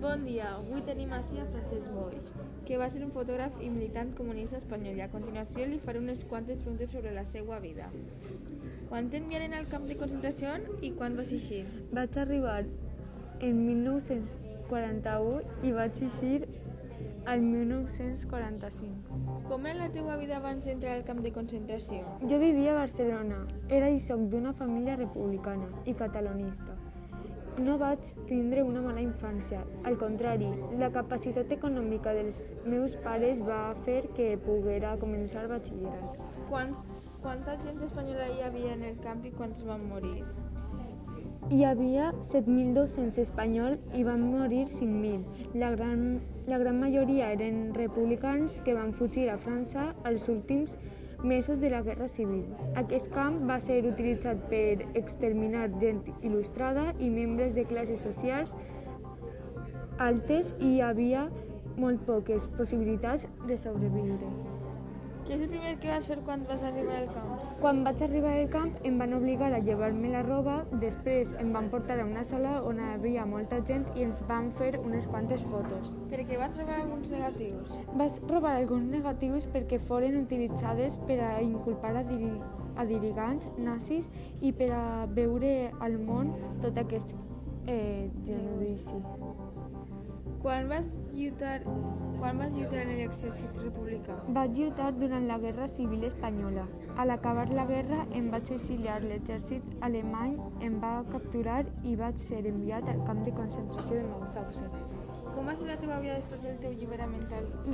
Bon 0.00 0.24
dia, 0.26 0.50
avui 0.58 0.82
tenim 0.84 1.12
així 1.16 1.38
a 1.40 1.44
Francesc 1.48 1.88
Boix, 1.94 2.26
que 2.68 2.76
va 2.76 2.84
ser 2.92 3.00
un 3.00 3.12
fotògraf 3.14 3.54
i 3.64 3.70
militant 3.72 4.10
comunista 4.18 4.58
espanyol 4.60 4.98
i 4.98 5.02
a 5.04 5.08
continuació 5.08 5.64
li 5.70 5.78
faré 5.80 6.02
unes 6.02 6.24
quantes 6.28 6.58
preguntes 6.60 6.90
sobre 6.92 7.14
la 7.14 7.22
seva 7.30 7.56
vida. 7.62 7.86
Quan 8.90 9.08
t'enviaren 9.08 9.54
al 9.56 9.70
camp 9.72 9.86
de 9.88 9.96
concentració 9.96 10.52
i 10.84 10.90
quan 10.98 11.16
vas 11.16 11.32
eixir? 11.32 11.62
Vaig 11.96 12.18
arribar 12.20 12.58
en 13.40 13.62
1941 13.62 15.64
i 15.64 15.72
vaig 15.78 16.02
eixir 16.10 16.42
al 17.24 17.40
1945. 17.46 19.22
Com 19.48 19.64
era 19.70 19.86
la 19.86 19.94
teva 19.96 20.18
vida 20.20 20.36
abans 20.42 20.68
d'entrar 20.68 20.98
al 20.98 21.06
camp 21.08 21.24
de 21.24 21.32
concentració? 21.32 22.04
Jo 22.28 22.42
vivia 22.42 22.74
a 22.74 22.82
Barcelona, 22.82 23.40
era 23.80 23.88
i 23.88 23.96
soc 24.10 24.28
d'una 24.28 24.52
família 24.60 25.00
republicana 25.00 25.72
i 25.86 25.96
catalanista. 25.96 26.76
No 27.56 27.78
vaig 27.80 28.10
tindre 28.28 28.60
una 28.60 28.82
mala 28.84 29.00
infància, 29.00 29.62
al 29.88 29.94
contrari, 29.96 30.50
la 30.76 30.90
capacitat 30.92 31.54
econòmica 31.56 32.12
dels 32.12 32.40
meus 32.68 32.96
pares 33.00 33.40
va 33.46 33.60
fer 33.86 34.02
que 34.18 34.26
poguera 34.44 34.90
començar 35.00 35.46
batxillerat. 35.48 36.18
Quants, 36.50 36.82
quanta 37.22 37.54
gent 37.62 37.80
espanyola 37.86 38.26
hi 38.34 38.44
havia 38.44 38.74
en 38.74 38.84
el 38.90 39.00
camp 39.06 39.24
i 39.24 39.32
quants 39.38 39.64
van 39.64 39.88
morir? 39.88 40.18
Hi 41.48 41.62
havia 41.64 42.10
7.200 42.20 43.22
espanyols 43.24 43.96
i 43.96 44.04
van 44.04 44.28
morir 44.34 44.66
5.000. 44.76 45.56
La 45.62 45.72
gran, 45.72 46.04
la 46.50 46.60
gran 46.60 46.76
majoria 46.82 47.32
eren 47.38 47.70
republicans 47.72 48.60
que 48.66 48.76
van 48.76 48.92
fugir 48.92 49.30
a 49.30 49.38
França 49.40 49.94
als 50.04 50.28
últims 50.28 50.76
mesos 51.22 51.60
de 51.60 51.70
la 51.70 51.82
Guerra 51.82 52.08
Civil. 52.08 52.44
Aquest 52.76 53.10
camp 53.14 53.38
va 53.48 53.58
ser 53.60 53.80
utilitzat 53.88 54.42
per 54.50 54.86
exterminar 54.94 55.68
gent 55.80 56.02
il·lustrada 56.22 56.92
i 56.98 57.10
membres 57.10 57.54
de 57.54 57.64
classes 57.68 58.04
socials 58.04 58.56
altes 59.98 60.52
i 60.60 60.74
hi 60.74 60.82
havia 60.84 61.28
molt 61.76 62.04
poques 62.08 62.48
possibilitats 62.56 63.28
de 63.48 63.56
sobreviure. 63.60 64.55
Què 65.26 65.34
és 65.34 65.40
el 65.42 65.48
primer 65.50 65.72
que 65.82 65.88
vas 65.90 66.04
fer 66.06 66.16
quan 66.22 66.44
vas 66.46 66.60
arribar 66.62 67.00
al 67.00 67.08
camp? 67.10 67.30
Quan 67.58 67.80
vaig 67.82 68.02
arribar 68.04 68.30
al 68.38 68.44
camp 68.52 68.68
em 68.86 69.00
van 69.00 69.14
obligar 69.16 69.48
a 69.50 69.58
llevar-me 69.58 70.12
la 70.12 70.20
roba, 70.22 70.54
després 70.84 71.32
em 71.42 71.50
van 71.56 71.66
portar 71.72 71.96
a 71.98 72.04
una 72.06 72.22
sala 72.28 72.52
on 72.68 72.78
hi 72.78 72.92
havia 72.92 73.24
molta 73.26 73.58
gent 73.66 73.88
i 73.98 74.06
ens 74.06 74.22
van 74.28 74.52
fer 74.60 74.76
unes 74.78 75.08
quantes 75.10 75.42
fotos. 75.50 75.90
Per 76.12 76.22
què 76.28 76.38
vas 76.38 76.54
robar 76.60 76.78
alguns 76.84 77.10
negatius? 77.10 77.74
Vaig 77.98 78.20
robar 78.30 78.54
alguns 78.60 78.86
negatius 78.94 79.50
perquè 79.50 79.82
foren 79.88 80.20
utilitzades 80.20 81.00
per 81.10 81.18
a 81.26 81.32
inculpar 81.42 81.96
a, 81.96 82.04
diri 82.06 82.30
a 82.78 82.86
dirigants 82.86 83.50
nazis 83.58 84.06
i 84.46 84.54
per 84.54 84.70
a 84.78 84.84
veure 85.18 85.72
al 85.82 85.98
món 85.98 86.36
tot 86.62 86.78
aquest 86.86 87.16
eh, 87.66 88.12
genovici. 88.22 89.02
Quan 90.46 90.68
vas 90.68 90.86
lluitar, 91.12 91.64
quan 92.20 92.38
vas 92.38 92.52
lluitar 92.54 92.84
en 92.84 92.90
l'exèrcit 92.94 93.56
republicà? 93.58 94.14
Vaig 94.36 94.52
lluitar 94.54 94.92
durant 94.94 95.24
la 95.26 95.40
Guerra 95.42 95.66
Civil 95.66 96.04
Espanyola. 96.06 96.68
A 96.94 97.06
l'acabar 97.10 97.48
la 97.50 97.64
guerra 97.66 98.04
em 98.14 98.28
vaig 98.30 98.52
exiliar 98.54 99.00
l'exèrcit 99.02 99.74
alemany, 99.88 100.36
em 100.68 100.78
va 100.84 100.92
capturar 101.10 101.64
i 101.82 101.96
vaig 101.98 102.22
ser 102.28 102.44
enviat 102.52 102.86
al 102.94 103.02
camp 103.10 103.24
de 103.26 103.34
concentració 103.40 103.98
de 103.98 104.06
Mauthausen. 104.12 104.70
Com 105.32 105.50
va 105.50 105.58
ser 105.58 105.66
la 105.72 105.80
teva 105.82 105.98
vida 106.06 106.20
després 106.20 106.46
del 106.46 106.62
teu 106.62 106.78
alliberament? 106.78 107.28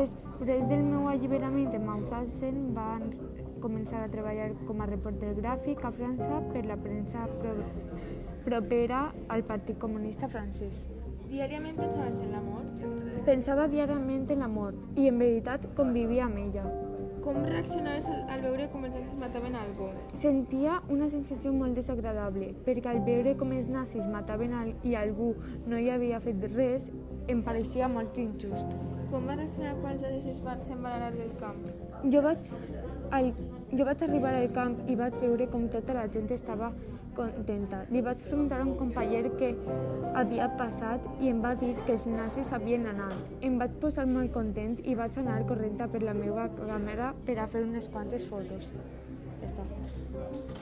Després 0.00 0.68
del 0.74 0.84
meu 0.90 1.06
alliberament 1.14 1.70
de 1.70 1.84
Mauthausen 1.86 2.62
van 2.74 3.12
començar 3.62 4.02
a 4.02 4.10
treballar 4.18 4.50
com 4.66 4.82
a 4.82 4.90
reporter 4.90 5.36
gràfic 5.38 5.86
a 5.86 5.94
França 6.02 6.42
per 6.50 6.66
la 6.66 6.82
premsa 6.82 7.30
pro 7.38 7.60
propera 8.46 9.12
al 9.28 9.46
Partit 9.46 9.78
Comunista 9.78 10.26
francès. 10.26 10.88
Diàriament 11.26 11.74
pensaves 11.74 12.18
en 12.22 12.28
la 12.30 12.40
mort? 12.40 12.82
Pensava 13.26 13.64
diàriament 13.66 14.28
en 14.30 14.44
la 14.44 14.48
mort 14.50 14.98
i 15.00 15.08
en 15.10 15.16
veritat 15.18 15.64
convivia 15.74 16.28
amb 16.28 16.38
ella. 16.38 16.66
Com 17.24 17.40
reaccionaves 17.42 18.06
al, 18.06 18.44
veure 18.44 18.68
com 18.70 18.84
els 18.86 18.94
nazis 18.94 19.16
mataven 19.18 19.56
algú? 19.58 19.88
Sentia 20.14 20.76
una 20.94 21.08
sensació 21.10 21.50
molt 21.50 21.74
desagradable, 21.74 22.52
perquè 22.68 22.92
al 22.92 23.00
veure 23.08 23.32
com 23.40 23.50
els 23.56 23.66
nazis 23.66 24.06
mataven 24.12 24.54
al 24.54 24.70
i 24.86 24.94
algú 24.94 25.32
no 25.66 25.80
hi 25.82 25.90
havia 25.90 26.22
fet 26.22 26.46
res, 26.54 26.92
em 27.26 27.42
pareixia 27.42 27.90
molt 27.90 28.20
injust. 28.22 28.70
Com 29.10 29.26
va 29.26 29.34
reaccionar 29.34 29.74
quan 29.80 29.96
els 29.96 30.06
nazis 30.06 30.42
van, 30.46 30.62
anar 30.78 31.10
del 31.16 31.34
camp? 31.42 31.66
Jo 32.14 32.22
vaig, 32.22 32.52
al, 33.18 33.32
jo 33.74 33.88
vaig 33.90 34.06
arribar 34.06 34.36
al 34.38 34.52
camp 34.54 34.78
i 34.86 34.94
vaig 34.94 35.18
veure 35.24 35.50
com 35.50 35.66
tota 35.74 35.98
la 35.98 36.06
gent 36.06 36.30
estava 36.38 36.70
contenta. 37.16 37.82
Li 37.90 38.02
vaig 38.04 38.22
preguntar 38.26 38.60
a 38.60 38.66
un 38.66 38.74
company 38.80 39.30
què 39.40 39.52
havia 40.20 40.48
passat 40.60 41.06
i 41.20 41.32
em 41.32 41.42
va 41.44 41.54
dir 41.62 41.72
que 41.82 41.96
els 41.96 42.06
nazis 42.10 42.52
havien 42.56 42.86
anat. 42.92 43.16
Em 43.48 43.58
vaig 43.62 43.76
posar 43.82 44.06
molt 44.10 44.32
content 44.36 44.78
i 44.84 44.94
vaig 44.98 45.18
anar 45.22 45.40
corrent 45.50 45.80
per 45.92 46.02
la 46.04 46.16
meva 46.16 46.48
càmera 46.60 47.14
per 47.26 47.38
a 47.38 47.48
fer 47.50 47.64
unes 47.66 47.90
quantes 47.92 48.28
fotos. 48.30 48.70
Ja 49.40 49.50
està. 49.50 50.55